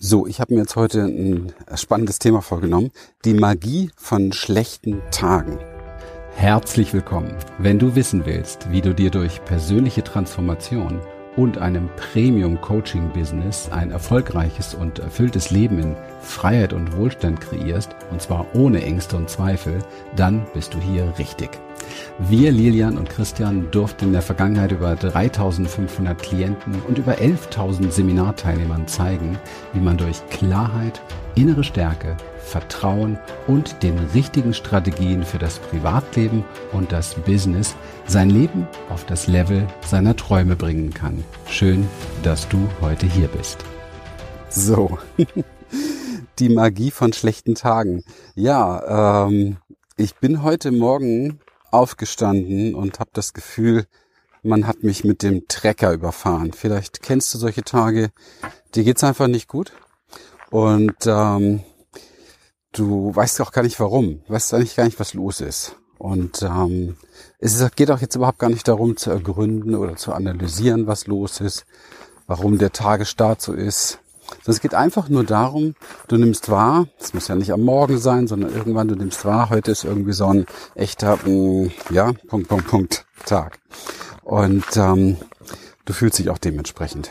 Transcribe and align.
So, 0.00 0.28
ich 0.28 0.40
habe 0.40 0.54
mir 0.54 0.60
jetzt 0.60 0.76
heute 0.76 1.02
ein 1.02 1.52
spannendes 1.74 2.20
Thema 2.20 2.40
vorgenommen. 2.40 2.92
Die 3.24 3.34
Magie 3.34 3.90
von 3.96 4.30
schlechten 4.30 5.02
Tagen. 5.10 5.58
Herzlich 6.36 6.94
willkommen. 6.94 7.34
Wenn 7.58 7.80
du 7.80 7.96
wissen 7.96 8.24
willst, 8.24 8.70
wie 8.70 8.80
du 8.80 8.94
dir 8.94 9.10
durch 9.10 9.44
persönliche 9.44 10.04
Transformation 10.04 11.00
und 11.36 11.58
einem 11.58 11.88
Premium-Coaching-Business 11.96 13.70
ein 13.72 13.90
erfolgreiches 13.90 14.72
und 14.72 15.00
erfülltes 15.00 15.50
Leben 15.50 15.80
in 15.80 15.96
Freiheit 16.20 16.72
und 16.72 16.96
Wohlstand 16.96 17.40
kreierst, 17.40 17.96
und 18.12 18.22
zwar 18.22 18.46
ohne 18.54 18.80
Ängste 18.80 19.16
und 19.16 19.28
Zweifel, 19.28 19.80
dann 20.14 20.46
bist 20.54 20.74
du 20.74 20.78
hier 20.78 21.12
richtig. 21.18 21.50
Wir, 22.18 22.50
Lilian 22.52 22.98
und 22.98 23.08
Christian, 23.08 23.70
durften 23.70 24.06
in 24.06 24.12
der 24.12 24.22
Vergangenheit 24.22 24.72
über 24.72 24.96
3500 24.96 26.20
Klienten 26.20 26.80
und 26.88 26.98
über 26.98 27.14
11.000 27.14 27.90
Seminarteilnehmern 27.90 28.88
zeigen, 28.88 29.38
wie 29.72 29.80
man 29.80 29.96
durch 29.96 30.26
Klarheit, 30.30 31.00
innere 31.34 31.62
Stärke, 31.62 32.16
Vertrauen 32.38 33.18
und 33.46 33.82
den 33.82 33.98
richtigen 34.14 34.54
Strategien 34.54 35.22
für 35.22 35.38
das 35.38 35.58
Privatleben 35.58 36.44
und 36.72 36.92
das 36.92 37.14
Business 37.14 37.76
sein 38.06 38.30
Leben 38.30 38.66
auf 38.88 39.04
das 39.06 39.26
Level 39.26 39.66
seiner 39.86 40.16
Träume 40.16 40.56
bringen 40.56 40.92
kann. 40.92 41.22
Schön, 41.46 41.86
dass 42.22 42.48
du 42.48 42.58
heute 42.80 43.06
hier 43.06 43.28
bist. 43.28 43.64
So, 44.48 44.98
die 46.38 46.48
Magie 46.48 46.90
von 46.90 47.12
schlechten 47.12 47.54
Tagen. 47.54 48.02
Ja, 48.34 49.26
ähm, 49.26 49.58
ich 49.96 50.14
bin 50.16 50.42
heute 50.42 50.70
Morgen 50.72 51.40
aufgestanden 51.70 52.74
und 52.74 53.00
habe 53.00 53.10
das 53.12 53.32
Gefühl, 53.32 53.86
man 54.42 54.66
hat 54.66 54.82
mich 54.82 55.04
mit 55.04 55.22
dem 55.22 55.48
Trecker 55.48 55.92
überfahren. 55.92 56.52
Vielleicht 56.52 57.02
kennst 57.02 57.32
du 57.34 57.38
solche 57.38 57.62
Tage, 57.62 58.10
dir 58.74 58.84
geht's 58.84 59.04
einfach 59.04 59.26
nicht 59.26 59.48
gut 59.48 59.72
und 60.50 60.96
ähm, 61.06 61.62
du 62.72 63.14
weißt 63.14 63.40
auch 63.40 63.52
gar 63.52 63.62
nicht 63.62 63.80
warum, 63.80 64.22
weißt 64.28 64.54
eigentlich 64.54 64.76
gar 64.76 64.84
nicht, 64.84 65.00
was 65.00 65.14
los 65.14 65.40
ist. 65.40 65.76
Und 65.98 66.42
ähm, 66.42 66.96
es 67.40 67.64
geht 67.74 67.90
auch 67.90 68.00
jetzt 68.00 68.14
überhaupt 68.14 68.38
gar 68.38 68.50
nicht 68.50 68.68
darum 68.68 68.96
zu 68.96 69.10
ergründen 69.10 69.74
oder 69.74 69.96
zu 69.96 70.12
analysieren, 70.12 70.86
was 70.86 71.08
los 71.08 71.40
ist, 71.40 71.66
warum 72.26 72.58
der 72.58 72.72
Tagesstart 72.72 73.42
so 73.42 73.52
ist. 73.52 73.98
Sondern 74.28 74.54
es 74.54 74.60
geht 74.60 74.74
einfach 74.74 75.08
nur 75.08 75.24
darum, 75.24 75.74
du 76.08 76.16
nimmst 76.16 76.50
wahr, 76.50 76.86
es 76.98 77.14
muss 77.14 77.28
ja 77.28 77.34
nicht 77.34 77.52
am 77.52 77.62
Morgen 77.62 77.98
sein, 77.98 78.26
sondern 78.26 78.54
irgendwann 78.54 78.88
du 78.88 78.94
nimmst 78.94 79.24
wahr, 79.24 79.50
heute 79.50 79.72
ist 79.72 79.84
irgendwie 79.84 80.12
so 80.12 80.26
ein 80.26 80.46
echter, 80.74 81.16
mm, 81.16 81.70
ja, 81.90 82.12
Punkt, 82.26 82.48
Punkt, 82.48 82.66
Punkt, 82.66 83.06
Tag. 83.26 83.58
Und 84.22 84.76
ähm, 84.76 85.16
du 85.84 85.92
fühlst 85.92 86.18
dich 86.18 86.30
auch 86.30 86.38
dementsprechend. 86.38 87.10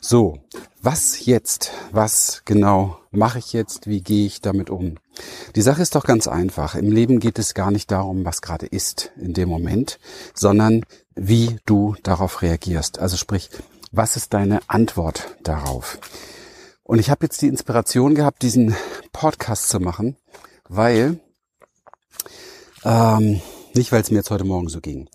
So, 0.00 0.38
was 0.80 1.26
jetzt? 1.26 1.72
Was 1.90 2.42
genau 2.44 2.98
mache 3.10 3.40
ich 3.40 3.52
jetzt? 3.52 3.88
Wie 3.88 4.00
gehe 4.00 4.26
ich 4.26 4.40
damit 4.40 4.70
um? 4.70 4.94
Die 5.56 5.62
Sache 5.62 5.82
ist 5.82 5.96
doch 5.96 6.04
ganz 6.04 6.28
einfach. 6.28 6.76
Im 6.76 6.92
Leben 6.92 7.18
geht 7.18 7.38
es 7.38 7.54
gar 7.54 7.70
nicht 7.70 7.90
darum, 7.90 8.24
was 8.24 8.40
gerade 8.40 8.66
ist 8.66 9.10
in 9.16 9.32
dem 9.32 9.48
Moment, 9.48 9.98
sondern 10.34 10.84
wie 11.16 11.58
du 11.66 11.96
darauf 12.04 12.42
reagierst. 12.42 13.00
Also 13.00 13.16
sprich, 13.16 13.50
was 13.92 14.16
ist 14.16 14.34
deine 14.34 14.60
Antwort 14.68 15.36
darauf? 15.42 15.98
Und 16.82 16.98
ich 16.98 17.10
habe 17.10 17.26
jetzt 17.26 17.42
die 17.42 17.48
Inspiration 17.48 18.14
gehabt, 18.14 18.42
diesen 18.42 18.74
Podcast 19.12 19.68
zu 19.68 19.80
machen, 19.80 20.16
weil, 20.68 21.20
ähm, 22.84 23.40
nicht 23.74 23.92
weil 23.92 24.00
es 24.00 24.10
mir 24.10 24.18
jetzt 24.18 24.30
heute 24.30 24.44
Morgen 24.44 24.68
so 24.68 24.80
ging, 24.80 25.08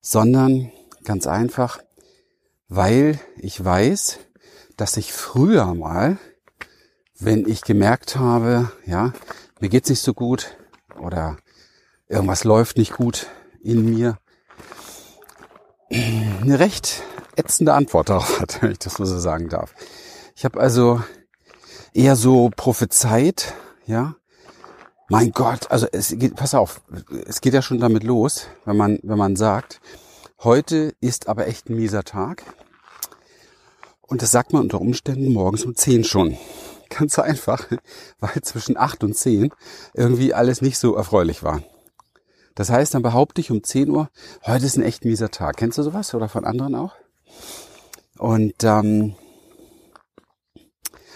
sondern 0.00 0.70
ganz 1.04 1.26
einfach, 1.26 1.78
weil 2.68 3.18
ich 3.36 3.62
weiß, 3.62 4.18
dass 4.76 4.96
ich 4.96 5.12
früher 5.12 5.74
mal, 5.74 6.18
wenn 7.18 7.48
ich 7.48 7.62
gemerkt 7.62 8.16
habe, 8.16 8.70
ja, 8.84 9.12
mir 9.60 9.68
geht's 9.68 9.88
nicht 9.88 10.02
so 10.02 10.12
gut 10.12 10.56
oder 11.00 11.38
irgendwas 12.08 12.44
läuft 12.44 12.76
nicht 12.76 12.92
gut 12.92 13.28
in 13.62 13.84
mir, 13.84 14.18
eine 15.90 16.58
recht 16.58 17.02
ätzende 17.36 17.74
Antwort 17.74 18.08
darauf 18.08 18.40
hat, 18.40 18.58
wenn 18.62 18.72
ich 18.72 18.78
das 18.78 18.94
so 18.94 19.04
sagen 19.04 19.48
darf. 19.48 19.74
Ich 20.36 20.44
habe 20.44 20.60
also 20.60 21.02
eher 21.92 22.16
so 22.16 22.50
prophezeit, 22.54 23.54
ja, 23.86 24.16
mein 25.08 25.32
Gott, 25.32 25.70
also 25.70 25.86
es 25.92 26.14
geht, 26.18 26.34
pass 26.34 26.54
auf, 26.54 26.80
es 27.26 27.40
geht 27.40 27.54
ja 27.54 27.62
schon 27.62 27.78
damit 27.78 28.04
los, 28.04 28.46
wenn 28.64 28.76
man, 28.76 28.98
wenn 29.02 29.18
man 29.18 29.36
sagt, 29.36 29.80
heute 30.42 30.94
ist 31.00 31.28
aber 31.28 31.46
echt 31.46 31.68
ein 31.68 31.76
mieser 31.76 32.04
Tag. 32.04 32.42
Und 34.00 34.22
das 34.22 34.30
sagt 34.30 34.52
man 34.52 34.62
unter 34.62 34.80
Umständen 34.80 35.32
morgens 35.32 35.64
um 35.64 35.74
10 35.74 36.04
schon. 36.04 36.36
Ganz 36.90 37.18
einfach, 37.18 37.66
weil 38.18 38.42
zwischen 38.42 38.76
8 38.76 39.04
und 39.04 39.16
10 39.16 39.50
irgendwie 39.94 40.34
alles 40.34 40.62
nicht 40.62 40.78
so 40.78 40.94
erfreulich 40.94 41.42
war. 41.42 41.62
Das 42.54 42.70
heißt, 42.70 42.94
dann 42.94 43.02
behaupte 43.02 43.40
ich 43.40 43.50
um 43.50 43.62
10 43.62 43.90
Uhr, 43.90 44.10
heute 44.46 44.64
ist 44.64 44.76
ein 44.76 44.84
echt 44.84 45.04
mieser 45.04 45.30
Tag. 45.30 45.56
Kennst 45.56 45.76
du 45.78 45.82
sowas 45.82 46.14
oder 46.14 46.28
von 46.28 46.44
anderen 46.44 46.74
auch? 46.74 46.94
Und 48.18 48.62
ähm, 48.64 49.16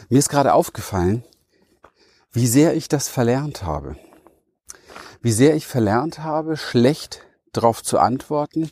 mir 0.09 0.19
ist 0.19 0.29
gerade 0.29 0.55
aufgefallen, 0.55 1.25
wie 2.33 2.47
sehr 2.47 2.75
ich 2.75 2.89
das 2.89 3.09
verlernt 3.09 3.63
habe. 3.63 3.97
Wie 5.21 5.33
sehr 5.33 5.55
ich 5.55 5.67
verlernt 5.67 6.21
habe, 6.21 6.57
schlecht 6.57 7.23
darauf 7.53 7.83
zu 7.83 7.99
antworten, 7.99 8.71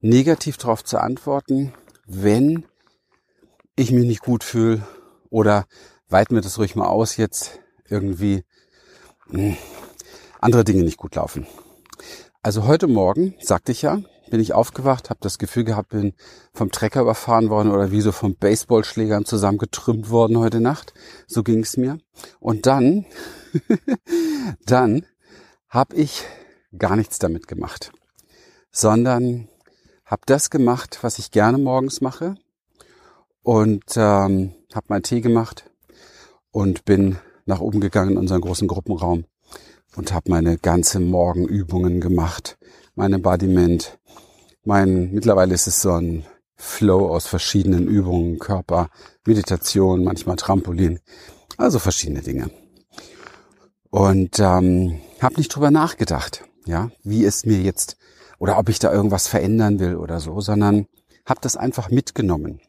negativ 0.00 0.56
darauf 0.56 0.84
zu 0.84 0.98
antworten, 0.98 1.74
wenn 2.06 2.64
ich 3.76 3.90
mich 3.90 4.04
nicht 4.04 4.22
gut 4.22 4.44
fühle 4.44 4.86
oder 5.30 5.66
weiten 6.08 6.34
wir 6.34 6.42
das 6.42 6.58
ruhig 6.58 6.74
mal 6.74 6.86
aus 6.86 7.16
jetzt 7.16 7.60
irgendwie 7.88 8.44
hm, 9.30 9.56
andere 10.40 10.64
Dinge 10.64 10.82
nicht 10.82 10.96
gut 10.96 11.16
laufen. 11.16 11.46
Also 12.42 12.66
heute 12.66 12.86
Morgen, 12.86 13.34
sagte 13.40 13.72
ich 13.72 13.82
ja, 13.82 14.00
bin 14.30 14.40
ich 14.40 14.52
aufgewacht, 14.52 15.10
habe 15.10 15.20
das 15.22 15.38
Gefühl 15.38 15.64
gehabt, 15.64 15.90
bin 15.90 16.14
vom 16.52 16.70
Trecker 16.70 17.00
überfahren 17.00 17.50
worden 17.50 17.70
oder 17.70 17.90
wie 17.90 18.00
so 18.00 18.12
vom 18.12 18.36
Baseballschlägern 18.36 19.24
zusammengetrümmt 19.24 20.10
worden 20.10 20.38
heute 20.38 20.60
Nacht. 20.60 20.94
So 21.26 21.42
ging 21.42 21.60
es 21.60 21.76
mir. 21.76 21.98
Und 22.40 22.66
dann, 22.66 23.06
dann 24.66 25.06
habe 25.68 25.96
ich 25.96 26.24
gar 26.76 26.96
nichts 26.96 27.18
damit 27.18 27.48
gemacht, 27.48 27.92
sondern 28.70 29.48
habe 30.04 30.22
das 30.26 30.50
gemacht, 30.50 30.98
was 31.02 31.18
ich 31.18 31.30
gerne 31.30 31.58
morgens 31.58 32.00
mache 32.00 32.36
und 33.42 33.84
ähm, 33.96 34.54
habe 34.74 34.86
meinen 34.88 35.02
Tee 35.02 35.20
gemacht 35.20 35.70
und 36.50 36.84
bin 36.84 37.18
nach 37.46 37.60
oben 37.60 37.80
gegangen 37.80 38.12
in 38.12 38.18
unseren 38.18 38.40
großen 38.40 38.68
Gruppenraum 38.68 39.24
und 39.96 40.12
habe 40.12 40.30
meine 40.30 40.58
ganze 40.58 41.00
Morgenübungen 41.00 42.00
gemacht, 42.00 42.58
mein 42.98 43.12
Embodiment. 43.12 43.96
Mein 44.64 45.12
mittlerweile 45.12 45.54
ist 45.54 45.68
es 45.68 45.80
so 45.80 45.92
ein 45.92 46.26
Flow 46.56 47.08
aus 47.08 47.28
verschiedenen 47.28 47.86
Übungen, 47.86 48.40
Körper, 48.40 48.90
Meditation, 49.24 50.02
manchmal 50.02 50.34
Trampolin, 50.34 50.98
also 51.56 51.78
verschiedene 51.78 52.22
Dinge. 52.22 52.50
Und 53.90 54.40
ähm, 54.40 55.00
habe 55.20 55.36
nicht 55.36 55.54
drüber 55.54 55.70
nachgedacht, 55.70 56.44
ja, 56.66 56.90
wie 57.04 57.24
es 57.24 57.46
mir 57.46 57.60
jetzt 57.60 57.96
oder 58.40 58.58
ob 58.58 58.68
ich 58.68 58.80
da 58.80 58.92
irgendwas 58.92 59.28
verändern 59.28 59.78
will 59.78 59.94
oder 59.94 60.18
so, 60.18 60.40
sondern 60.40 60.88
habe 61.24 61.40
das 61.40 61.56
einfach 61.56 61.90
mitgenommen. 61.90 62.60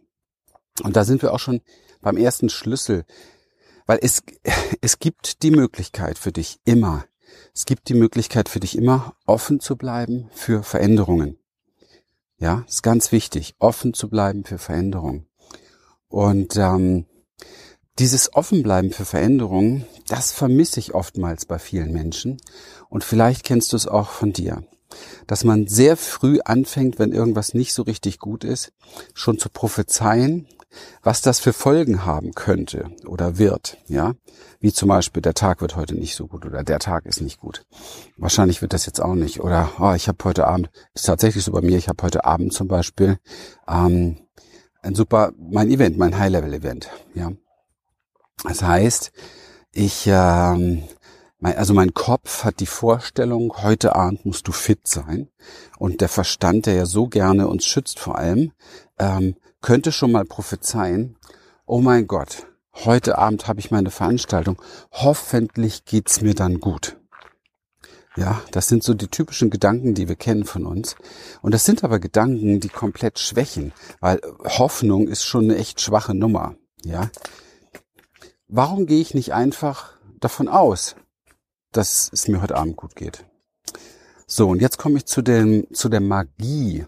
Und 0.84 0.96
da 0.96 1.06
sind 1.06 1.24
wir 1.24 1.34
auch 1.34 1.40
schon 1.40 1.62
beim 2.02 2.18
ersten 2.18 2.50
Schlüssel, 2.50 3.04
weil 3.88 3.98
es, 4.04 4.22
es 4.82 5.00
gibt 5.00 5.42
die 5.42 5.52
Möglichkeit 5.52 6.20
für 6.20 6.32
dich 6.32 6.60
immer, 6.66 7.06
es 7.54 7.66
gibt 7.66 7.90
die 7.90 7.94
Möglichkeit 7.94 8.50
für 8.50 8.60
dich 8.60 8.78
immer 8.78 9.16
offen 9.26 9.60
zu 9.60 9.76
bleiben 9.76 10.30
für 10.32 10.64
Veränderungen. 10.64 11.38
Ja, 12.38 12.64
ist 12.68 12.84
ganz 12.84 13.12
wichtig, 13.12 13.56
offen 13.60 13.94
zu 13.94 14.10
bleiben 14.10 14.46
für 14.46 14.58
Veränderungen. 14.58 15.28
Und 16.08 16.56
ähm, 16.56 17.06
dieses 18.00 18.34
Offenbleiben 18.34 18.92
für 18.92 19.06
Veränderungen, 19.06 19.86
das 20.08 20.32
vermisse 20.32 20.80
ich 20.80 20.94
oftmals 20.94 21.46
bei 21.46 21.60
vielen 21.60 21.92
Menschen. 21.92 22.38
Und 22.88 23.04
vielleicht 23.04 23.44
kennst 23.44 23.74
du 23.74 23.78
es 23.78 23.88
auch 23.88 24.10
von 24.10 24.32
dir 24.32 24.64
dass 25.28 25.44
man 25.44 25.68
sehr 25.68 25.98
früh 25.98 26.40
anfängt, 26.44 27.00
wenn 27.00 27.12
irgendwas 27.12 27.54
nicht 27.54 27.74
so 27.74 27.84
richtig 27.84 28.20
gut 28.20 28.44
ist, 28.44 28.72
schon 29.14 29.38
zu 29.38 29.50
prophezeien 29.50 30.48
was 31.02 31.22
das 31.22 31.40
für 31.40 31.54
Folgen 31.54 32.06
haben 32.06 32.34
könnte 32.34 32.92
oder 33.06 33.38
wird, 33.38 33.78
ja, 33.88 34.14
wie 34.60 34.74
zum 34.74 34.90
Beispiel 34.90 35.22
der 35.22 35.34
Tag 35.34 35.62
wird 35.62 35.76
heute 35.76 35.96
nicht 35.96 36.16
so 36.16 36.28
gut 36.28 36.46
oder 36.46 36.64
der 36.64 36.80
Tag 36.80 37.06
ist 37.06 37.22
nicht 37.22 37.40
gut. 37.40 37.66
Wahrscheinlich 38.18 38.62
wird 38.62 38.74
das 38.74 38.86
jetzt 38.86 39.02
auch 39.02 39.16
nicht 39.16 39.40
oder 39.40 39.70
oh, 39.80 39.94
ich 39.94 40.08
habe 40.08 40.24
heute 40.24 40.48
Abend, 40.48 40.70
ist 40.94 41.06
tatsächlich 41.06 41.44
so 41.44 41.52
bei 41.52 41.62
mir, 41.62 41.78
ich 41.78 41.90
habe 41.90 42.04
heute 42.04 42.26
Abend 42.26 42.54
zum 42.54 42.68
Beispiel 42.68 43.18
ähm, 43.68 44.18
ein 44.82 44.96
super, 44.96 45.32
mein 45.38 45.70
Event, 45.70 45.98
mein 45.98 46.18
High-Level-Event, 46.18 46.90
ja. 47.14 47.32
Das 48.44 48.64
heißt, 48.64 49.12
ich 49.74 50.08
ähm, 50.08 50.84
mein, 51.40 51.56
also 51.56 51.74
mein 51.74 51.94
Kopf 51.94 52.44
hat 52.44 52.60
die 52.60 52.66
Vorstellung, 52.66 53.54
heute 53.64 53.96
Abend 53.96 54.26
musst 54.26 54.48
du 54.48 54.52
fit 54.52 54.88
sein. 54.88 55.30
Und 55.78 56.02
der 56.02 56.10
Verstand, 56.10 56.66
der 56.66 56.74
ja 56.74 56.86
so 56.86 57.08
gerne 57.08 57.48
uns 57.48 57.66
schützt 57.66 58.00
vor 58.00 58.18
allem, 58.18 58.52
ähm, 59.00 59.36
könnte 59.62 59.92
schon 59.92 60.12
mal 60.12 60.26
prophezeien, 60.26 61.18
oh 61.66 61.82
mein 61.82 62.08
Gott, 62.08 62.48
heute 62.74 63.18
Abend 63.18 63.48
habe 63.48 63.60
ich 63.60 63.72
meine 63.72 63.92
Veranstaltung, 63.92 64.62
hoffentlich 64.92 65.86
geht's 65.86 66.22
mir 66.22 66.34
dann 66.34 66.60
gut. 66.60 66.98
Ja, 68.16 68.42
das 68.52 68.68
sind 68.68 68.84
so 68.84 68.94
die 68.94 69.08
typischen 69.08 69.50
Gedanken, 69.50 69.94
die 69.94 70.10
wir 70.10 70.16
kennen 70.16 70.44
von 70.44 70.66
uns. 70.66 70.96
Und 71.42 71.54
das 71.54 71.64
sind 71.64 71.84
aber 71.84 72.00
Gedanken, 72.00 72.60
die 72.60 72.70
komplett 72.70 73.20
schwächen, 73.20 73.72
weil 74.02 74.20
Hoffnung 74.44 75.08
ist 75.08 75.24
schon 75.24 75.46
eine 75.46 75.58
echt 75.58 75.80
schwache 75.80 76.14
Nummer. 76.14 76.56
Ja. 76.84 77.10
Warum 78.48 78.88
gehe 78.88 79.00
ich 79.00 79.14
nicht 79.14 79.34
einfach 79.34 79.94
davon 80.20 80.48
aus, 80.48 80.96
dass 81.72 82.10
es 82.12 82.28
mir 82.28 82.42
heute 82.42 82.56
Abend 82.58 82.76
gut 82.76 82.96
geht? 82.96 83.26
So, 84.26 84.50
und 84.50 84.62
jetzt 84.62 84.78
komme 84.78 84.98
ich 84.98 85.06
zu 85.06 85.22
dem, 85.22 85.68
zu 85.72 85.88
der 85.88 86.02
Magie. 86.02 86.86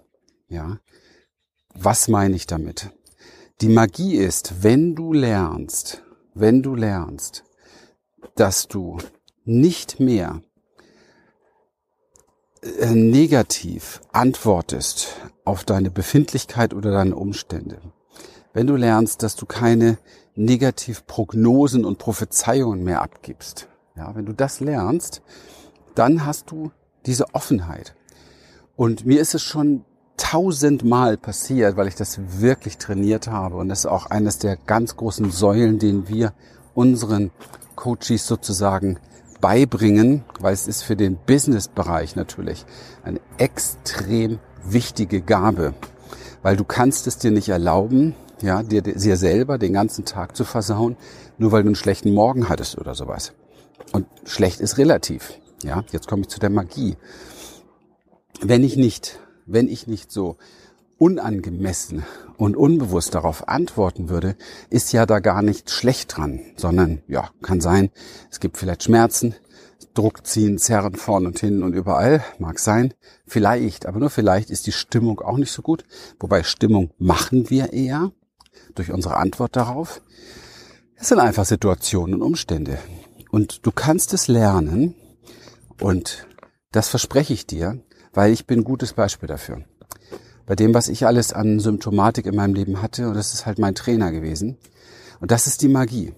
Ja. 0.47 0.79
Was 1.73 2.07
meine 2.07 2.35
ich 2.35 2.47
damit? 2.47 2.91
Die 3.61 3.69
Magie 3.69 4.15
ist, 4.15 4.63
wenn 4.63 4.95
du 4.95 5.13
lernst, 5.13 6.03
wenn 6.33 6.61
du 6.63 6.75
lernst, 6.75 7.43
dass 8.35 8.67
du 8.67 8.97
nicht 9.45 9.99
mehr 9.99 10.41
äh, 12.61 12.93
negativ 12.93 14.01
antwortest 14.11 15.15
auf 15.45 15.63
deine 15.63 15.91
Befindlichkeit 15.91 16.73
oder 16.73 16.91
deine 16.91 17.15
Umstände, 17.15 17.79
wenn 18.53 18.67
du 18.67 18.75
lernst, 18.75 19.23
dass 19.23 19.35
du 19.35 19.45
keine 19.45 19.97
Negativprognosen 20.35 21.85
und 21.85 21.99
Prophezeiungen 21.99 22.83
mehr 22.83 23.01
abgibst, 23.01 23.67
ja, 23.95 24.13
wenn 24.15 24.25
du 24.25 24.33
das 24.33 24.59
lernst, 24.59 25.21
dann 25.95 26.25
hast 26.25 26.51
du 26.51 26.71
diese 27.05 27.33
Offenheit. 27.33 27.95
Und 28.75 29.05
mir 29.05 29.21
ist 29.21 29.35
es 29.35 29.41
schon 29.41 29.85
tausendmal 30.17 31.17
passiert, 31.17 31.77
weil 31.77 31.87
ich 31.87 31.95
das 31.95 32.19
wirklich 32.39 32.77
trainiert 32.77 33.27
habe. 33.27 33.55
Und 33.57 33.69
das 33.69 33.79
ist 33.79 33.85
auch 33.87 34.05
eines 34.07 34.37
der 34.37 34.55
ganz 34.55 34.95
großen 34.95 35.31
Säulen, 35.31 35.79
den 35.79 36.07
wir 36.07 36.33
unseren 36.73 37.31
Coaches 37.75 38.27
sozusagen 38.27 38.99
beibringen, 39.41 40.23
weil 40.39 40.53
es 40.53 40.67
ist 40.67 40.83
für 40.83 40.95
den 40.95 41.17
Business-Bereich 41.17 42.15
natürlich 42.15 42.65
eine 43.03 43.19
extrem 43.37 44.39
wichtige 44.63 45.21
Gabe, 45.21 45.73
weil 46.43 46.55
du 46.55 46.63
kannst 46.63 47.07
es 47.07 47.17
dir 47.17 47.31
nicht 47.31 47.49
erlauben, 47.49 48.15
ja, 48.41 48.63
dir, 48.63 48.81
dir 48.81 49.17
selber 49.17 49.57
den 49.57 49.73
ganzen 49.73 50.05
Tag 50.05 50.35
zu 50.35 50.45
versauen, 50.45 50.95
nur 51.37 51.51
weil 51.51 51.63
du 51.63 51.69
einen 51.69 51.75
schlechten 51.75 52.13
Morgen 52.13 52.49
hattest 52.49 52.77
oder 52.77 52.95
sowas. 52.95 53.33
Und 53.91 54.05
schlecht 54.25 54.61
ist 54.61 54.77
relativ. 54.77 55.33
Ja, 55.63 55.83
jetzt 55.91 56.07
komme 56.07 56.21
ich 56.21 56.29
zu 56.29 56.39
der 56.39 56.49
Magie. 56.49 56.97
Wenn 58.41 58.63
ich 58.63 58.77
nicht, 58.77 59.19
wenn 59.53 59.67
ich 59.67 59.87
nicht 59.87 60.11
so 60.11 60.37
unangemessen 60.97 62.03
und 62.37 62.55
unbewusst 62.55 63.15
darauf 63.15 63.47
antworten 63.47 64.09
würde, 64.09 64.35
ist 64.69 64.93
ja 64.93 65.05
da 65.05 65.19
gar 65.19 65.41
nicht 65.41 65.71
schlecht 65.71 66.15
dran, 66.15 66.41
sondern 66.57 67.01
ja, 67.07 67.31
kann 67.41 67.59
sein, 67.59 67.89
es 68.29 68.39
gibt 68.39 68.57
vielleicht 68.57 68.83
Schmerzen, 68.83 69.33
Druck 69.93 70.25
ziehen, 70.25 70.57
zerren 70.57 70.95
vorn 70.95 71.25
und 71.25 71.39
hin 71.39 71.63
und 71.63 71.73
überall, 71.73 72.23
mag 72.37 72.59
sein, 72.59 72.93
vielleicht, 73.25 73.87
aber 73.87 73.99
nur 73.99 74.09
vielleicht 74.09 74.49
ist 74.49 74.67
die 74.67 74.71
Stimmung 74.71 75.19
auch 75.21 75.37
nicht 75.37 75.51
so 75.51 75.61
gut, 75.61 75.85
wobei 76.19 76.43
Stimmung 76.43 76.91
machen 76.97 77.49
wir 77.49 77.73
eher 77.73 78.11
durch 78.75 78.91
unsere 78.91 79.17
Antwort 79.17 79.55
darauf. 79.55 80.01
Es 80.95 81.09
sind 81.09 81.19
einfach 81.19 81.45
Situationen 81.45 82.15
und 82.15 82.21
Umstände 82.21 82.77
und 83.31 83.65
du 83.65 83.71
kannst 83.71 84.13
es 84.13 84.27
lernen 84.27 84.93
und 85.79 86.27
das 86.71 86.89
verspreche 86.89 87.33
ich 87.33 87.47
dir, 87.47 87.79
weil 88.13 88.31
ich 88.31 88.45
bin 88.45 88.59
ein 88.59 88.63
gutes 88.63 88.93
Beispiel 88.93 89.27
dafür 89.27 89.63
bei 90.51 90.55
dem, 90.55 90.73
was 90.73 90.89
ich 90.89 91.05
alles 91.05 91.31
an 91.31 91.61
Symptomatik 91.61 92.25
in 92.25 92.35
meinem 92.35 92.53
Leben 92.53 92.81
hatte. 92.81 93.07
Und 93.07 93.13
das 93.13 93.33
ist 93.33 93.45
halt 93.45 93.57
mein 93.57 93.73
Trainer 93.73 94.11
gewesen. 94.11 94.57
Und 95.21 95.31
das 95.31 95.47
ist 95.47 95.61
die 95.61 95.69
Magie. 95.69 96.13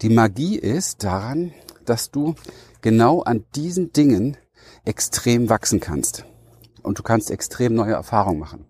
Die 0.00 0.08
Magie 0.08 0.56
ist 0.56 1.04
daran, 1.04 1.52
dass 1.84 2.10
du 2.10 2.34
genau 2.80 3.20
an 3.22 3.44
diesen 3.54 3.92
Dingen 3.92 4.38
extrem 4.86 5.50
wachsen 5.50 5.80
kannst. 5.80 6.24
Und 6.82 6.98
du 6.98 7.02
kannst 7.02 7.30
extrem 7.30 7.74
neue 7.74 7.92
Erfahrungen 7.92 8.38
machen. 8.38 8.64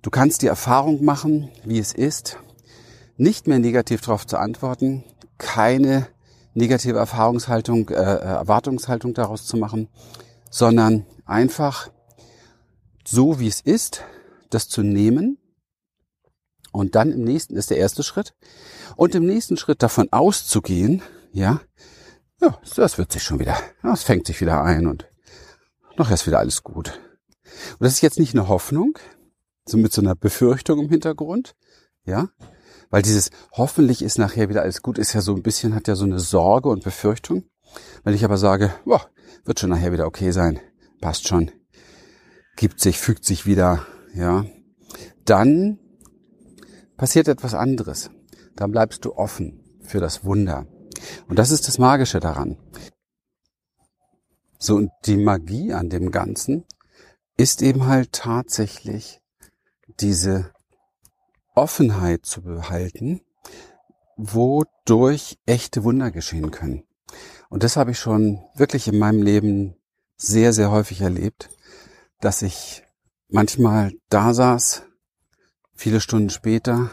Du 0.00 0.08
kannst 0.08 0.40
die 0.40 0.46
Erfahrung 0.46 1.04
machen, 1.04 1.50
wie 1.62 1.78
es 1.78 1.92
ist, 1.92 2.38
nicht 3.18 3.46
mehr 3.46 3.58
negativ 3.58 4.00
darauf 4.00 4.26
zu 4.26 4.38
antworten, 4.38 5.04
keine 5.36 6.06
negative 6.54 6.96
Erfahrungshaltung, 6.96 7.90
äh, 7.90 7.92
Erwartungshaltung 7.92 9.12
daraus 9.12 9.44
zu 9.44 9.58
machen, 9.58 9.88
sondern 10.50 11.06
einfach 11.24 11.90
so 13.06 13.40
wie 13.40 13.48
es 13.48 13.60
ist, 13.60 14.04
das 14.50 14.68
zu 14.68 14.82
nehmen 14.82 15.38
und 16.72 16.94
dann 16.94 17.12
im 17.12 17.24
nächsten 17.24 17.56
ist 17.56 17.70
der 17.70 17.78
erste 17.78 18.02
Schritt 18.02 18.34
und 18.96 19.14
im 19.14 19.24
nächsten 19.24 19.56
Schritt 19.56 19.82
davon 19.82 20.12
auszugehen, 20.12 21.02
ja, 21.32 21.60
ja, 22.40 22.58
das 22.76 22.98
wird 22.98 23.12
sich 23.12 23.22
schon 23.22 23.38
wieder, 23.38 23.56
das 23.82 24.02
fängt 24.02 24.26
sich 24.26 24.40
wieder 24.40 24.62
ein 24.62 24.86
und 24.86 25.08
noch 25.96 26.10
ist 26.10 26.26
wieder 26.26 26.38
alles 26.38 26.62
gut. 26.62 27.00
Und 27.72 27.80
das 27.80 27.94
ist 27.94 28.00
jetzt 28.00 28.18
nicht 28.18 28.34
eine 28.34 28.48
Hoffnung, 28.48 28.98
so 29.66 29.76
mit 29.76 29.92
so 29.92 30.00
einer 30.00 30.14
Befürchtung 30.14 30.78
im 30.78 30.88
Hintergrund, 30.88 31.54
ja, 32.04 32.28
weil 32.88 33.02
dieses 33.02 33.30
hoffentlich 33.52 34.02
ist 34.02 34.18
nachher 34.18 34.48
wieder 34.48 34.62
alles 34.62 34.82
gut, 34.82 34.98
ist 34.98 35.12
ja 35.12 35.20
so 35.20 35.34
ein 35.34 35.42
bisschen, 35.42 35.74
hat 35.74 35.88
ja 35.88 35.94
so 35.94 36.04
eine 36.04 36.18
Sorge 36.18 36.68
und 36.68 36.82
Befürchtung. 36.82 37.44
Wenn 38.04 38.14
ich 38.14 38.24
aber 38.24 38.36
sage, 38.36 38.72
boah, 38.84 39.08
wird 39.44 39.60
schon 39.60 39.70
nachher 39.70 39.92
wieder 39.92 40.06
okay 40.06 40.30
sein, 40.30 40.60
passt 41.00 41.28
schon, 41.28 41.50
gibt 42.56 42.80
sich, 42.80 42.98
fügt 42.98 43.24
sich 43.24 43.46
wieder, 43.46 43.86
ja, 44.14 44.44
dann 45.24 45.78
passiert 46.96 47.28
etwas 47.28 47.54
anderes. 47.54 48.10
Dann 48.56 48.72
bleibst 48.72 49.04
du 49.04 49.14
offen 49.14 49.64
für 49.80 50.00
das 50.00 50.24
Wunder. 50.24 50.66
Und 51.28 51.38
das 51.38 51.50
ist 51.50 51.66
das 51.68 51.78
Magische 51.78 52.20
daran. 52.20 52.58
So, 54.58 54.76
und 54.76 54.90
die 55.06 55.16
Magie 55.16 55.72
an 55.72 55.88
dem 55.88 56.10
Ganzen 56.10 56.64
ist 57.38 57.62
eben 57.62 57.86
halt 57.86 58.12
tatsächlich 58.12 59.22
diese 60.00 60.52
Offenheit 61.54 62.26
zu 62.26 62.42
behalten, 62.42 63.22
wodurch 64.16 65.38
echte 65.46 65.84
Wunder 65.84 66.10
geschehen 66.10 66.50
können. 66.50 66.84
Und 67.50 67.64
das 67.64 67.76
habe 67.76 67.90
ich 67.90 67.98
schon 67.98 68.40
wirklich 68.54 68.88
in 68.88 68.98
meinem 68.98 69.22
Leben 69.22 69.76
sehr, 70.16 70.52
sehr 70.52 70.70
häufig 70.70 71.00
erlebt, 71.00 71.50
dass 72.20 72.42
ich 72.42 72.84
manchmal 73.28 73.92
da 74.08 74.32
saß, 74.32 74.84
viele 75.74 76.00
Stunden 76.00 76.30
später, 76.30 76.90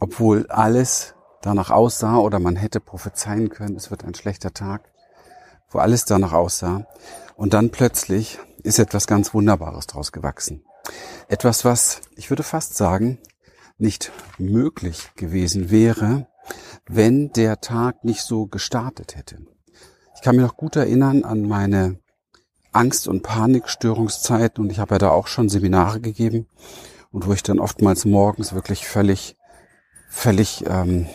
obwohl 0.00 0.46
alles 0.48 1.14
danach 1.42 1.70
aussah 1.70 2.18
oder 2.18 2.40
man 2.40 2.56
hätte 2.56 2.80
prophezeien 2.80 3.50
können, 3.50 3.76
es 3.76 3.90
wird 3.90 4.04
ein 4.04 4.14
schlechter 4.14 4.52
Tag, 4.52 4.90
wo 5.70 5.78
alles 5.78 6.04
danach 6.06 6.32
aussah. 6.32 6.86
Und 7.36 7.54
dann 7.54 7.70
plötzlich 7.70 8.38
ist 8.62 8.78
etwas 8.78 9.06
ganz 9.06 9.32
Wunderbares 9.32 9.86
draus 9.86 10.10
gewachsen. 10.10 10.64
Etwas, 11.28 11.64
was, 11.64 12.00
ich 12.16 12.30
würde 12.30 12.42
fast 12.42 12.76
sagen, 12.76 13.18
nicht 13.78 14.10
möglich 14.38 15.10
gewesen 15.14 15.70
wäre, 15.70 16.26
wenn 16.86 17.32
der 17.32 17.60
Tag 17.60 18.04
nicht 18.04 18.22
so 18.22 18.46
gestartet 18.46 19.16
hätte. 19.16 19.38
Ich 20.14 20.22
kann 20.22 20.36
mich 20.36 20.44
noch 20.44 20.56
gut 20.56 20.76
erinnern 20.76 21.24
an 21.24 21.42
meine 21.42 21.98
Angst- 22.72 23.08
und 23.08 23.22
Panikstörungszeiten 23.22 24.64
und 24.64 24.70
ich 24.70 24.78
habe 24.78 24.94
ja 24.94 24.98
da 24.98 25.10
auch 25.10 25.26
schon 25.26 25.48
Seminare 25.48 26.00
gegeben 26.00 26.46
und 27.10 27.26
wo 27.26 27.32
ich 27.32 27.42
dann 27.42 27.58
oftmals 27.58 28.04
morgens 28.04 28.52
wirklich 28.52 28.86
völlig, 28.86 29.36
völlig 30.08 30.64
ähm, 30.66 31.06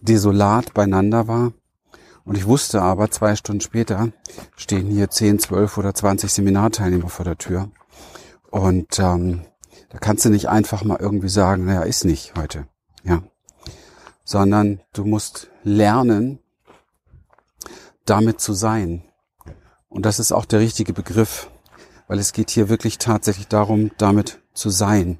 desolat 0.00 0.74
beieinander 0.74 1.28
war. 1.28 1.52
Und 2.24 2.36
ich 2.36 2.46
wusste 2.46 2.82
aber, 2.82 3.10
zwei 3.10 3.34
Stunden 3.34 3.62
später 3.62 4.12
stehen 4.56 4.88
hier 4.88 5.08
10, 5.10 5.38
12 5.38 5.78
oder 5.78 5.94
20 5.94 6.30
Seminarteilnehmer 6.30 7.08
vor 7.08 7.24
der 7.24 7.38
Tür. 7.38 7.70
Und 8.50 8.98
ähm, 8.98 9.42
da 9.88 9.98
kannst 9.98 10.24
du 10.24 10.28
nicht 10.28 10.48
einfach 10.48 10.84
mal 10.84 10.98
irgendwie 11.00 11.28
sagen, 11.28 11.64
naja, 11.64 11.82
ist 11.82 12.04
nicht 12.04 12.34
heute. 12.36 12.66
Ja. 13.02 13.22
Sondern 14.30 14.80
du 14.92 15.04
musst 15.04 15.50
lernen, 15.64 16.38
damit 18.04 18.40
zu 18.40 18.52
sein. 18.52 19.02
Und 19.88 20.06
das 20.06 20.20
ist 20.20 20.30
auch 20.30 20.44
der 20.44 20.60
richtige 20.60 20.92
Begriff, 20.92 21.50
weil 22.06 22.20
es 22.20 22.32
geht 22.32 22.50
hier 22.50 22.68
wirklich 22.68 22.98
tatsächlich 22.98 23.48
darum, 23.48 23.90
damit 23.98 24.38
zu 24.54 24.70
sein. 24.70 25.18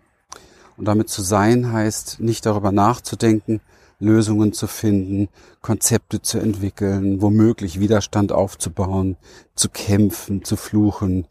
Und 0.76 0.84
damit 0.84 1.08
zu 1.08 1.22
sein 1.22 1.72
heißt 1.72 2.20
nicht 2.20 2.46
darüber 2.46 2.70
nachzudenken, 2.70 3.60
Lösungen 3.98 4.52
zu 4.52 4.68
finden, 4.68 5.28
Konzepte 5.60 6.22
zu 6.22 6.38
entwickeln, 6.38 7.20
womöglich 7.20 7.80
Widerstand 7.80 8.30
aufzubauen, 8.30 9.16
zu 9.56 9.70
kämpfen, 9.70 10.44
zu 10.44 10.54
fluchen, 10.54 11.26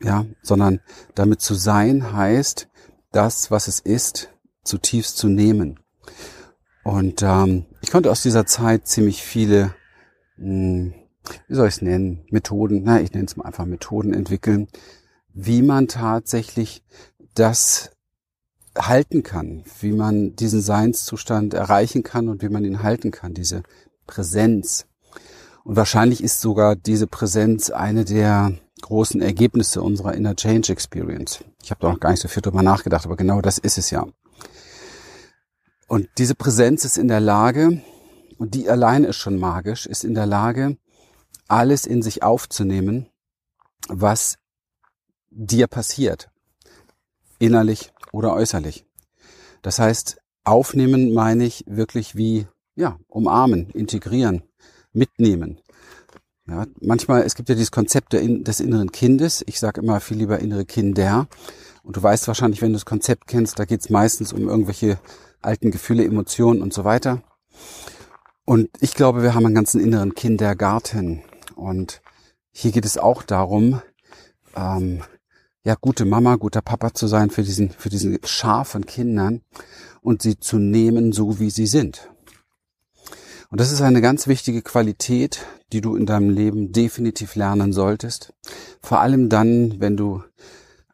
ja, 0.00 0.24
sondern 0.40 0.80
damit 1.14 1.42
zu 1.42 1.52
sein 1.52 2.14
heißt, 2.14 2.66
das, 3.12 3.50
was 3.50 3.68
es 3.68 3.78
ist, 3.78 4.30
zutiefst 4.64 5.18
zu 5.18 5.28
nehmen. 5.28 5.80
Und 6.88 7.20
ähm, 7.20 7.66
ich 7.82 7.90
konnte 7.90 8.10
aus 8.10 8.22
dieser 8.22 8.46
Zeit 8.46 8.88
ziemlich 8.88 9.22
viele 9.22 9.74
mh, 10.38 10.46
hm, 10.46 10.94
wie 11.46 11.54
soll 11.54 11.68
ich 11.68 11.74
es 11.74 11.82
nennen, 11.82 12.24
Methoden, 12.30 12.80
na, 12.82 12.98
ich 12.98 13.12
nenne 13.12 13.26
es 13.26 13.36
mal 13.36 13.44
einfach 13.44 13.66
Methoden 13.66 14.14
entwickeln, 14.14 14.68
wie 15.34 15.60
man 15.60 15.86
tatsächlich 15.86 16.82
das 17.34 17.90
halten 18.74 19.22
kann, 19.22 19.64
wie 19.80 19.92
man 19.92 20.34
diesen 20.34 20.62
Seinszustand 20.62 21.52
erreichen 21.52 22.04
kann 22.04 22.26
und 22.30 22.40
wie 22.40 22.48
man 22.48 22.64
ihn 22.64 22.82
halten 22.82 23.10
kann, 23.10 23.34
diese 23.34 23.64
Präsenz. 24.06 24.86
Und 25.64 25.76
wahrscheinlich 25.76 26.24
ist 26.24 26.40
sogar 26.40 26.74
diese 26.74 27.06
Präsenz 27.06 27.68
eine 27.68 28.06
der 28.06 28.52
großen 28.80 29.20
Ergebnisse 29.20 29.82
unserer 29.82 30.14
Inner 30.14 30.36
Change 30.36 30.72
Experience. 30.72 31.44
Ich 31.62 31.70
habe 31.70 31.82
da 31.82 31.92
noch 31.92 32.00
gar 32.00 32.12
nicht 32.12 32.22
so 32.22 32.28
viel 32.28 32.40
drüber 32.40 32.62
nachgedacht, 32.62 33.04
aber 33.04 33.16
genau 33.16 33.42
das 33.42 33.58
ist 33.58 33.76
es 33.76 33.90
ja. 33.90 34.06
Und 35.88 36.08
diese 36.18 36.34
Präsenz 36.34 36.84
ist 36.84 36.98
in 36.98 37.08
der 37.08 37.20
Lage, 37.20 37.82
und 38.36 38.54
die 38.54 38.68
alleine 38.68 39.08
ist 39.08 39.16
schon 39.16 39.38
magisch, 39.38 39.86
ist 39.86 40.04
in 40.04 40.14
der 40.14 40.26
Lage, 40.26 40.76
alles 41.48 41.86
in 41.86 42.02
sich 42.02 42.22
aufzunehmen, 42.22 43.06
was 43.88 44.36
dir 45.30 45.66
passiert. 45.66 46.30
Innerlich 47.38 47.92
oder 48.12 48.34
äußerlich. 48.34 48.84
Das 49.62 49.78
heißt, 49.78 50.18
aufnehmen 50.44 51.14
meine 51.14 51.44
ich 51.44 51.64
wirklich 51.66 52.16
wie, 52.16 52.46
ja, 52.76 52.98
umarmen, 53.08 53.70
integrieren, 53.70 54.42
mitnehmen. 54.92 55.58
Ja, 56.48 56.66
manchmal, 56.80 57.22
es 57.22 57.34
gibt 57.34 57.50
ja 57.50 57.54
dieses 57.54 57.70
Konzept 57.70 58.14
des 58.14 58.60
inneren 58.60 58.90
Kindes. 58.90 59.44
Ich 59.46 59.60
sage 59.60 59.82
immer 59.82 60.00
viel 60.00 60.16
lieber 60.16 60.38
innere 60.38 60.64
Kinder. 60.64 61.28
Und 61.82 61.96
du 61.96 62.02
weißt 62.02 62.26
wahrscheinlich, 62.26 62.62
wenn 62.62 62.70
du 62.70 62.76
das 62.76 62.86
Konzept 62.86 63.26
kennst, 63.26 63.58
da 63.58 63.66
geht 63.66 63.80
es 63.80 63.90
meistens 63.90 64.32
um 64.32 64.48
irgendwelche 64.48 64.98
alten 65.42 65.70
Gefühle, 65.70 66.04
Emotionen 66.04 66.62
und 66.62 66.72
so 66.72 66.84
weiter. 66.84 67.22
Und 68.46 68.70
ich 68.80 68.94
glaube, 68.94 69.22
wir 69.22 69.34
haben 69.34 69.44
einen 69.44 69.54
ganzen 69.54 69.78
inneren 69.78 70.14
Kindergarten. 70.14 71.22
Und 71.54 72.00
hier 72.50 72.72
geht 72.72 72.86
es 72.86 72.96
auch 72.96 73.22
darum, 73.22 73.82
ähm, 74.56 75.02
ja, 75.64 75.74
gute 75.78 76.06
Mama, 76.06 76.36
guter 76.36 76.62
Papa 76.62 76.94
zu 76.94 77.08
sein 77.08 77.28
für 77.28 77.42
diesen, 77.42 77.68
für 77.68 77.90
diesen 77.90 78.18
Schar 78.24 78.64
von 78.64 78.86
Kindern 78.86 79.42
und 80.00 80.22
sie 80.22 80.38
zu 80.38 80.58
nehmen, 80.58 81.12
so 81.12 81.40
wie 81.40 81.50
sie 81.50 81.66
sind. 81.66 82.08
Und 83.50 83.60
das 83.60 83.72
ist 83.72 83.80
eine 83.80 84.02
ganz 84.02 84.26
wichtige 84.26 84.62
Qualität, 84.62 85.46
die 85.72 85.80
du 85.80 85.96
in 85.96 86.06
deinem 86.06 86.30
Leben 86.30 86.72
definitiv 86.72 87.34
lernen 87.34 87.72
solltest. 87.72 88.34
Vor 88.82 89.00
allem 89.00 89.28
dann, 89.28 89.80
wenn 89.80 89.96
du 89.96 90.22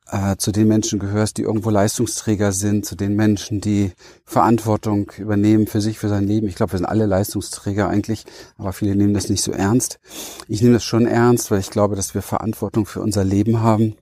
äh, 0.07 0.37
zu 0.37 0.53
den 0.53 0.69
Menschen 0.69 1.01
gehörst, 1.01 1.39
die 1.39 1.43
irgendwo 1.43 1.71
Leistungsträger 1.71 2.53
sind, 2.53 2.87
zu 2.87 2.95
den 2.95 3.17
Menschen, 3.17 3.61
die 3.61 3.93
Verantwortung 4.25 5.11
übernehmen 5.19 5.67
für 5.67 5.81
sich, 5.81 5.99
für 5.99 6.09
sein 6.09 6.25
Leben. 6.25 6.47
Ich 6.47 6.55
glaube, 6.55 6.73
wir 6.73 6.79
sind 6.79 6.87
alle 6.87 7.07
Leistungsträger 7.07 7.89
eigentlich, 7.89 8.25
aber 8.57 8.73
viele 8.73 8.95
nehmen 8.95 9.15
das 9.15 9.29
nicht 9.29 9.43
so 9.43 9.51
ernst. 9.51 9.99
Ich 10.47 10.63
nehme 10.63 10.75
das 10.75 10.85
schon 10.85 11.07
ernst, 11.07 11.51
weil 11.51 11.61
ich 11.61 11.71
glaube, 11.71 11.97
dass 11.97 12.15
wir 12.15 12.23
Verantwortung 12.23 12.87
für 12.87 13.01
unser 13.01 13.25
Leben 13.25 13.61
haben, 13.61 13.97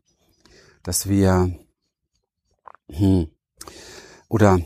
dass 0.82 1.09
wir 1.09 1.56
hm, 2.90 3.28
oder 4.28 4.61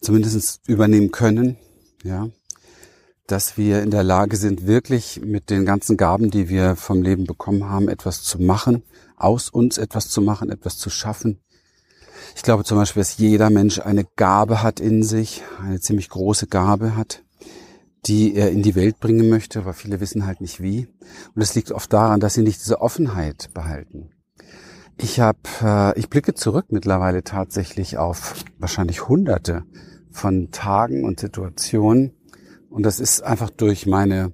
zumindest 0.00 0.60
übernehmen 0.68 1.10
können, 1.10 1.56
ja, 2.02 2.28
dass 3.26 3.56
wir 3.56 3.82
in 3.82 3.90
der 3.90 4.04
Lage 4.04 4.36
sind, 4.36 4.66
wirklich 4.66 5.20
mit 5.24 5.50
den 5.50 5.64
ganzen 5.64 5.96
Gaben, 5.96 6.30
die 6.30 6.48
wir 6.48 6.76
vom 6.76 7.02
Leben 7.02 7.24
bekommen 7.24 7.68
haben, 7.68 7.88
etwas 7.88 8.22
zu 8.22 8.40
machen, 8.40 8.82
aus 9.16 9.48
uns 9.50 9.78
etwas 9.78 10.08
zu 10.08 10.22
machen, 10.22 10.50
etwas 10.50 10.78
zu 10.78 10.90
schaffen. 10.90 11.40
Ich 12.34 12.42
glaube 12.42 12.64
zum 12.64 12.78
Beispiel, 12.78 13.00
dass 13.00 13.16
jeder 13.16 13.50
Mensch 13.50 13.80
eine 13.80 14.04
Gabe 14.16 14.62
hat 14.62 14.80
in 14.80 15.02
sich, 15.02 15.42
eine 15.60 15.80
ziemlich 15.80 16.08
große 16.08 16.46
Gabe 16.46 16.96
hat, 16.96 17.22
die 18.06 18.34
er 18.34 18.50
in 18.50 18.62
die 18.62 18.74
Welt 18.74 19.00
bringen 19.00 19.28
möchte, 19.28 19.60
aber 19.60 19.72
viele 19.72 20.00
wissen 20.00 20.26
halt 20.26 20.40
nicht 20.40 20.60
wie. 20.60 20.86
Und 21.34 21.42
es 21.42 21.54
liegt 21.54 21.72
oft 21.72 21.92
daran, 21.92 22.20
dass 22.20 22.34
sie 22.34 22.42
nicht 22.42 22.60
diese 22.60 22.80
Offenheit 22.80 23.50
behalten. 23.52 24.10
Ich 24.98 25.20
habe, 25.20 25.38
äh, 25.62 25.98
ich 25.98 26.08
blicke 26.08 26.34
zurück 26.34 26.66
mittlerweile 26.70 27.22
tatsächlich 27.22 27.98
auf 27.98 28.34
wahrscheinlich 28.58 29.08
Hunderte 29.08 29.64
von 30.10 30.50
Tagen 30.50 31.04
und 31.04 31.20
Situationen, 31.20 32.12
und 32.70 32.84
das 32.84 33.00
ist 33.00 33.22
einfach 33.22 33.50
durch 33.50 33.86
meine, 33.86 34.32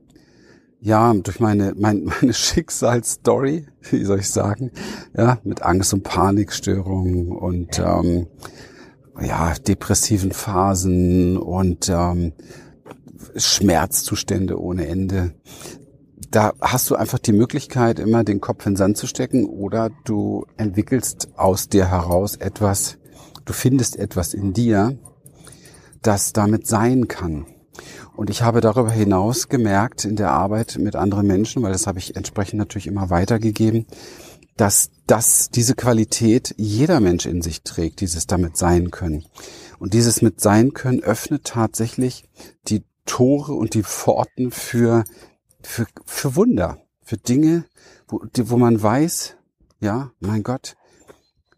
ja, 0.81 1.13
durch 1.15 1.41
meine, 1.41 1.75
mein, 1.77 2.05
meine 2.21 2.33
Schicksalsstory, 2.33 3.67
wie 3.91 4.05
soll 4.05 4.21
ich 4.21 4.31
sagen, 4.31 4.71
ja, 5.17 5.39
mit 5.45 5.63
Angst- 5.63 5.95
und 5.95 6.03
Panikstörungen 6.03 7.33
und 7.33 7.79
ähm, 7.79 8.27
ja, 9.21 9.55
depressiven 9.55 10.33
Phasen 10.33 11.37
und 11.37 11.89
ähm, 11.89 12.33
Schmerzzustände 13.37 14.61
ohne 14.61 14.87
Ende. 14.87 15.35
Da 16.31 16.55
hast 16.61 16.89
du 16.91 16.97
einfach 16.97 17.19
die 17.19 17.33
Möglichkeit, 17.33 17.99
immer 17.99 18.25
den 18.25 18.41
Kopf 18.41 18.65
in 18.67 18.73
den 18.73 18.77
Sand 18.77 18.97
zu 18.97 19.07
stecken 19.07 19.45
oder 19.45 19.91
du 20.05 20.47
entwickelst 20.57 21.29
aus 21.37 21.69
dir 21.69 21.91
heraus 21.91 22.37
etwas, 22.37 22.99
du 23.45 23.53
findest 23.53 23.99
etwas 23.99 24.33
in 24.33 24.55
dir, 24.55 24.99
das 26.01 26.33
damit 26.33 26.67
sein 26.67 27.07
kann. 27.07 27.47
Und 28.15 28.31
ich 28.31 28.43
habe 28.43 28.61
darüber 28.61 28.91
hinaus 28.91 29.49
gemerkt 29.49 30.05
in 30.05 30.17
der 30.17 30.31
Arbeit 30.31 30.77
mit 30.79 30.97
anderen 30.97 31.27
Menschen, 31.27 31.63
weil 31.63 31.73
das 31.73 31.87
habe 31.87 31.99
ich 31.99 32.17
entsprechend 32.17 32.59
natürlich 32.59 32.87
immer 32.87 33.11
weitergegeben, 33.11 33.87
dass 34.57 34.91
das, 35.07 35.49
diese 35.51 35.75
Qualität 35.75 36.55
jeder 36.59 37.01
Mensch 37.01 37.27
in 37.27 37.43
sich 37.43 37.63
trägt, 37.63 38.01
dieses 38.01 38.27
damit 38.27 38.57
sein 38.57 38.91
können. 38.91 39.25
Und 39.79 39.95
dieses 39.95 40.21
mit 40.21 40.41
sein 40.41 40.75
können 40.75 41.03
öffnet 41.03 41.45
tatsächlich 41.45 42.29
die 42.69 42.85
Tore 43.07 43.55
und 43.55 43.75
die 43.75 43.83
Pforten 43.83 44.51
für, 44.51 45.05
für, 45.63 45.87
für 46.05 46.37
Wunder, 46.37 46.79
für 47.03 47.17
Dinge, 47.17 47.65
wo, 48.09 48.21
wo 48.37 48.57
man 48.59 48.81
weiß, 48.81 49.37
ja, 49.81 50.13
mein 50.21 50.43
Gott, 50.43 50.77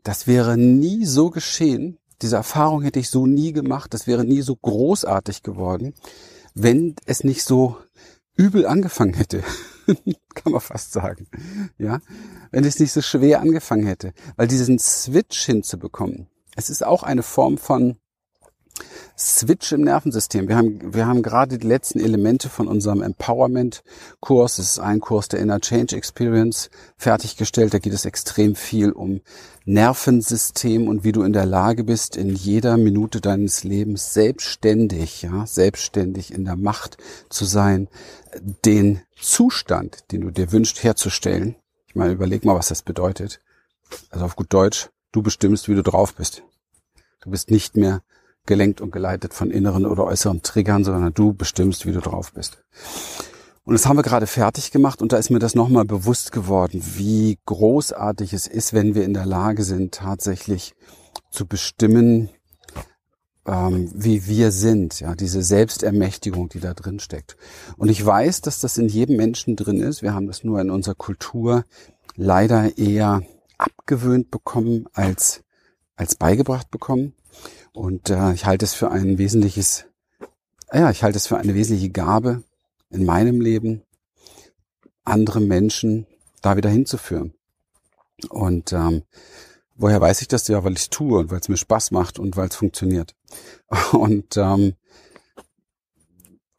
das 0.05 0.27
wäre 0.27 0.57
nie 0.57 1.05
so 1.05 1.31
geschehen, 1.31 1.99
diese 2.23 2.37
Erfahrung 2.37 2.83
hätte 2.83 3.01
ich 3.01 3.11
so 3.11 3.27
nie 3.27 3.53
gemacht, 3.53 3.93
das 3.93 4.07
wäre 4.07 4.25
nie 4.25 4.41
so 4.41 4.57
großartig 4.57 5.43
geworden, 5.43 5.95
wenn 6.55 6.97
es 7.07 7.25
nicht 7.25 7.43
so 7.45 7.77
übel 8.37 8.67
angefangen 8.67 9.15
hätte. 9.15 9.43
Kann 10.35 10.53
man 10.53 10.61
fast 10.61 10.93
sagen. 10.93 11.29
Ja, 11.79 12.01
wenn 12.51 12.65
es 12.65 12.79
nicht 12.79 12.93
so 12.93 13.03
schwer 13.03 13.41
angefangen 13.41 13.87
hätte, 13.87 14.13
weil 14.37 14.49
diesen 14.49 14.79
Switch 14.79 15.45
hinzubekommen, 15.45 16.29
es 16.57 16.71
ist 16.71 16.85
auch 16.85 17.03
eine 17.03 17.23
Form 17.23 17.59
von 17.59 17.99
Switch 19.17 19.71
im 19.73 19.83
Nervensystem. 19.83 20.49
Wir 20.49 20.57
haben, 20.57 20.93
wir 20.93 21.07
haben 21.07 21.23
gerade 21.23 21.57
die 21.59 21.67
letzten 21.67 22.01
Elemente 22.01 22.49
von 22.49 22.67
unserem 22.67 23.01
Empowerment-Kurs, 23.01 24.57
das 24.57 24.67
ist 24.67 24.79
ein 24.81 25.01
Kurs 25.01 25.29
der 25.29 25.41
Inner 25.41 25.61
Change 25.61 25.97
Experience, 25.97 26.69
fertiggestellt. 26.97 27.73
Da 27.75 27.79
geht 27.79 27.93
es 27.93 28.05
extrem 28.05 28.57
viel 28.57 28.91
um 28.91 29.21
Nervensystem 29.65 30.89
und 30.89 31.05
wie 31.05 31.13
du 31.13 31.23
in 31.23 31.33
der 31.33 31.47
Lage 31.47 31.85
bist, 31.85 32.17
in 32.17 32.35
jeder 32.35 32.77
Minute 32.77 33.21
deines 33.21 33.63
Lebens 33.63 34.13
selbstständig, 34.13 35.23
ja, 35.23 35.47
selbstständig 35.47 36.35
in 36.35 36.45
der 36.45 36.57
Macht 36.57 36.99
zu 37.31 37.45
sein, 37.45 37.89
den 38.65 39.01
Zustand, 39.21 40.11
den 40.11 40.23
du 40.23 40.31
dir 40.31 40.51
wünschst, 40.51 40.83
herzustellen. 40.83 41.55
Ich 41.87 41.95
meine, 41.95 42.13
überleg 42.13 42.45
mal, 42.45 42.57
was 42.57 42.69
das 42.69 42.83
bedeutet. 42.83 43.41
Also 44.11 44.25
auf 44.25 44.35
gut 44.35 44.53
Deutsch, 44.53 44.91
du 45.13 45.23
bestimmst, 45.23 45.69
wie 45.69 45.75
du 45.77 45.83
drauf 45.83 46.15
bist. 46.15 46.43
Du 47.21 47.31
bist 47.31 47.51
nicht 47.51 47.77
mehr 47.77 48.03
gelenkt 48.47 48.81
und 48.81 48.93
geleitet 48.93 49.35
von 49.35 49.51
inneren 49.51 49.87
oder 49.87 50.05
äußeren 50.05 50.43
Triggern, 50.43 50.85
sondern 50.85 51.15
du 51.15 51.33
bestimmst, 51.33 51.87
wie 51.87 51.93
du 51.93 52.01
drauf 52.01 52.33
bist. 52.33 52.59
Und 53.65 53.73
das 53.73 53.87
haben 53.87 53.97
wir 53.97 54.03
gerade 54.03 54.27
fertig 54.27 54.71
gemacht 54.73 55.01
und 55.01 55.13
da 55.13 55.17
ist 55.17 55.31
mir 55.31 55.39
das 55.39 55.55
nochmal 55.55 55.87
bewusst 55.87 56.33
geworden, 56.33 56.83
wie 56.97 57.39
großartig 57.47 58.35
es 58.35 58.47
ist, 58.47 58.75
wenn 58.75 58.95
wir 58.95 59.05
in 59.05 59.15
der 59.15 59.25
Lage 59.25 59.65
sind, 59.65 59.95
tatsächlich 59.95 60.75
zu 61.31 61.47
bestimmen, 61.47 62.29
ähm, 63.47 63.91
wie 63.95 64.27
wir 64.27 64.51
sind, 64.51 65.01
ja, 65.01 65.15
diese 65.15 65.43
Selbstermächtigung, 65.43 66.51
die 66.51 66.61
da 66.61 66.75
drin 66.75 66.99
steckt. 66.99 67.37
Und 67.77 67.89
ich 67.89 68.05
weiß, 68.05 68.43
dass 68.43 68.61
das 68.61 68.77
in 68.77 68.89
jedem 68.89 69.17
Menschen 69.17 69.57
drin 69.57 69.81
ist. 69.81 70.03
Wir 70.03 70.15
haben 70.15 70.27
das 70.27 70.45
nur 70.45 70.61
in 70.61 70.71
unserer 70.71 70.95
Kultur 70.95 71.65
leider 72.17 72.77
eher 72.77 73.23
abgewöhnt 73.57 74.31
bekommen 74.31 74.87
als, 74.93 75.43
als 75.97 76.17
beigebracht 76.17 76.71
bekommen. 76.71 77.15
Und 77.73 78.11
äh, 78.11 78.33
ich 78.33 78.47
halte 78.47 78.65
es 78.65 78.75
für 78.75 78.91
ein 78.91 79.19
wesentliches, 79.19 79.87
ja, 80.73 80.91
ich 80.91 81.03
halte 81.03 81.17
es 81.17 81.27
für 81.27 81.39
eine 81.39 81.55
wesentliche 81.55 81.91
Gabe 81.91 82.43
in 82.91 83.05
meinem 83.05 83.41
Leben, 83.41 83.83
andere 85.05 85.41
Menschen 85.41 86.07
da 86.43 86.57
wieder 86.57 86.71
hinzuführen. 86.71 87.35
Und 88.29 88.73
ähm, 88.73 89.03
woher 89.75 90.01
weiß 90.01 90.23
ich 90.23 90.29
das? 90.29 90.47
Ja, 90.49 90.65
weil 90.65 90.75
ich 90.75 90.91
tue 90.91 91.19
und 91.19 91.31
weil 91.31 91.41
es 91.41 91.49
mir 91.49 91.57
Spaß 91.57 91.91
macht 91.91 92.19
und 92.19 92.37
weil 92.37 92.49
es 92.49 92.57
funktioniert. 92.57 93.15
Und 93.93 94.37
ähm, 94.37 94.75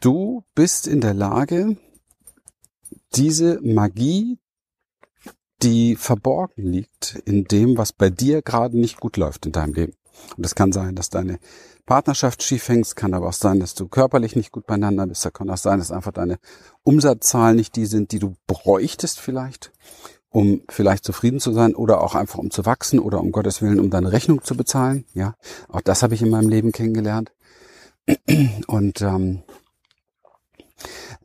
du 0.01 0.43
bist 0.53 0.87
in 0.87 0.99
der 0.99 1.13
Lage, 1.13 1.77
diese 3.15 3.61
Magie, 3.61 4.37
die 5.65 5.95
verborgen 5.97 6.63
liegt 6.71 7.21
in 7.25 7.43
dem, 7.45 7.77
was 7.77 7.91
bei 7.91 8.09
dir 8.09 8.41
gerade 8.41 8.79
nicht 8.79 8.99
gut 8.99 9.17
läuft 9.17 9.45
in 9.45 9.51
deinem 9.51 9.73
Leben. 9.73 9.93
Und 10.37 10.45
es 10.45 10.55
kann 10.55 10.71
sein, 10.71 10.95
dass 10.95 11.09
deine 11.09 11.39
Partnerschaft 11.85 12.41
schief 12.41 12.69
hängst, 12.69 12.95
kann 12.95 13.13
aber 13.13 13.27
auch 13.27 13.33
sein, 13.33 13.59
dass 13.59 13.75
du 13.75 13.87
körperlich 13.87 14.35
nicht 14.35 14.51
gut 14.51 14.65
beieinander 14.65 15.05
bist. 15.07 15.25
Da 15.25 15.29
kann 15.31 15.49
auch 15.49 15.57
sein, 15.57 15.79
dass 15.79 15.91
einfach 15.91 16.13
deine 16.13 16.37
Umsatzzahlen 16.83 17.57
nicht 17.57 17.75
die 17.75 17.85
sind, 17.85 18.11
die 18.11 18.19
du 18.19 18.35
bräuchtest 18.47 19.19
vielleicht. 19.19 19.73
um 20.35 20.63
vielleicht 20.67 21.05
zufrieden 21.05 21.39
zu 21.39 21.53
sein 21.53 21.75
oder 21.75 22.01
auch 22.01 22.13
einfach 22.13 22.39
um 22.39 22.51
zu 22.51 22.65
wachsen 22.65 22.99
oder 22.99 23.21
um 23.21 23.31
Gottes 23.31 23.61
Willen, 23.61 23.79
um 23.79 23.89
deine 23.89 24.11
Rechnung 24.11 24.43
zu 24.43 24.57
bezahlen. 24.57 25.05
Ja, 25.13 25.35
auch 25.69 25.79
das 25.79 26.03
habe 26.03 26.13
ich 26.13 26.21
in 26.21 26.29
meinem 26.29 26.49
Leben 26.49 26.73
kennengelernt. 26.73 27.31
Und 28.67 29.01
ähm, 29.01 29.43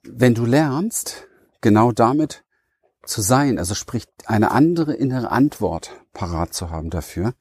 wenn 0.04 0.34
du 0.34 0.46
lernst, 0.46 1.26
genau 1.60 1.90
damit 1.90 2.44
zu 3.04 3.22
sein, 3.22 3.58
also 3.58 3.74
sprich 3.74 4.04
eine 4.26 4.50
andere 4.50 4.94
innere 4.94 5.30
Antwort 5.30 5.90
parat 6.12 6.54
zu 6.54 6.70
haben 6.70 6.90
dafür, 6.90 7.34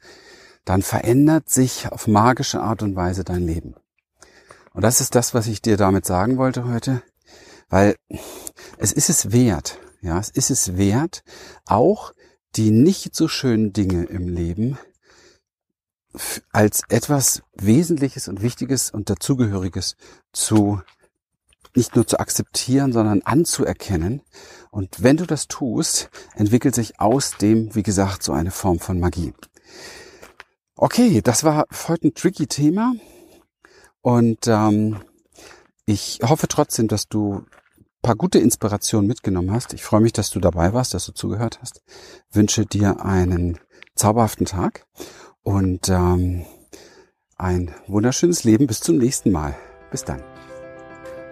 dann 0.66 0.82
verändert 0.82 1.50
sich 1.50 1.92
auf 1.92 2.08
magische 2.08 2.62
Art 2.62 2.84
und 2.84 2.96
Weise 2.96 3.24
dein 3.24 3.46
Leben. 3.46 3.76
Und 4.74 4.84
das 4.84 5.02
ist 5.02 5.16
das, 5.16 5.34
was 5.34 5.48
ich 5.48 5.62
dir 5.62 5.78
damit 5.78 6.06
sagen 6.06 6.38
wollte 6.38 6.66
heute, 6.66 7.02
weil 7.70 7.96
es 8.78 8.92
ist 8.92 9.10
es 9.10 9.32
wert, 9.32 9.80
ja, 10.02 10.20
es 10.20 10.30
ist 10.30 10.50
es 10.50 10.78
wert, 10.78 11.24
auch 11.66 12.14
die 12.56 12.72
nicht 12.72 13.16
so 13.16 13.28
schönen 13.28 13.74
Dinge 13.74 14.06
im 14.06 14.28
Leben 14.28 14.78
als 16.52 16.82
etwas 16.90 17.44
Wesentliches 17.54 18.28
und 18.28 18.42
Wichtiges 18.42 18.90
und 18.90 19.10
Dazugehöriges 19.10 19.96
zu 20.34 20.82
nicht 21.76 21.96
nur 21.96 22.08
zu 22.08 22.20
akzeptieren, 22.20 22.92
sondern 22.92 23.22
anzuerkennen. 23.22 24.22
Und 24.72 25.04
wenn 25.04 25.18
du 25.18 25.26
das 25.26 25.48
tust, 25.48 26.10
entwickelt 26.36 26.76
sich 26.76 27.00
aus 27.00 27.38
dem, 27.38 27.74
wie 27.76 27.84
gesagt, 27.84 28.24
so 28.24 28.34
eine 28.34 28.52
Form 28.52 28.80
von 28.80 29.00
Magie. 29.00 29.34
Okay, 30.76 31.22
das 31.22 31.44
war 31.44 31.66
heute 31.88 32.08
ein 32.08 32.14
tricky 32.14 32.48
Thema. 32.48 32.94
Und 34.02 34.48
ähm, 34.48 35.02
ich 35.86 36.20
hoffe 36.24 36.48
trotzdem, 36.48 36.88
dass 36.88 37.08
du 37.08 37.46
paar 38.02 38.16
gute 38.16 38.40
Inspirationen 38.40 39.08
mitgenommen 39.08 39.52
hast. 39.52 39.74
Ich 39.74 39.84
freue 39.84 40.02
mich, 40.02 40.14
dass 40.14 40.30
du 40.30 40.40
dabei 40.40 40.74
warst, 40.74 40.94
dass 40.94 41.06
du 41.06 41.12
zugehört 41.12 41.60
hast. 41.62 41.82
Wünsche 42.32 42.66
dir 42.66 43.04
einen 43.04 43.60
zauberhaften 43.96 44.46
Tag 44.46 44.86
und 45.44 45.90
ähm, 45.90 46.46
ein 47.36 47.74
wunderschönes 47.88 48.44
Leben. 48.44 48.68
Bis 48.68 48.80
zum 48.80 48.98
nächsten 48.98 49.32
Mal. 49.32 49.56
Bis 49.92 50.06
dann. 50.06 50.24